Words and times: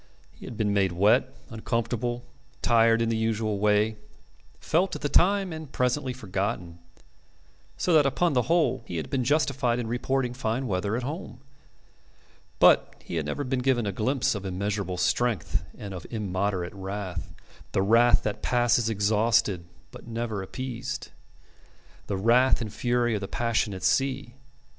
He 0.31 0.45
had 0.45 0.57
been 0.57 0.73
made 0.73 0.93
wet, 0.93 1.31
uncomfortable, 1.51 2.23
tired 2.63 3.03
in 3.03 3.09
the 3.09 3.15
usual 3.15 3.59
way, 3.59 3.97
felt 4.59 4.95
at 4.95 5.03
the 5.03 5.09
time 5.09 5.53
and 5.53 5.71
presently 5.71 6.11
forgotten. 6.11 6.79
So 7.77 7.93
that 7.93 8.07
upon 8.07 8.33
the 8.33 8.41
whole 8.49 8.81
he 8.87 8.97
had 8.97 9.11
been 9.11 9.23
justified 9.23 9.77
in 9.77 9.85
reporting 9.85 10.33
fine 10.33 10.65
weather 10.65 10.97
at 10.97 11.03
home. 11.03 11.41
But 12.57 12.95
he 13.03 13.17
had 13.17 13.27
never 13.27 13.43
been 13.43 13.59
given 13.59 13.85
a 13.85 13.91
glimpse 13.91 14.33
of 14.33 14.43
immeasurable 14.43 14.97
strength 14.97 15.63
and 15.77 15.93
of 15.93 16.07
immoderate 16.09 16.73
wrath, 16.73 17.31
the 17.71 17.83
wrath 17.83 18.23
that 18.23 18.41
passes 18.41 18.89
exhausted 18.89 19.65
but 19.91 20.07
never 20.07 20.41
appeased 20.41 21.11
the 22.07 22.17
wrath 22.17 22.59
and 22.59 22.73
fury 22.73 23.13
of 23.13 23.21
the 23.21 23.27
passionate 23.27 23.83
sea. 23.83 24.33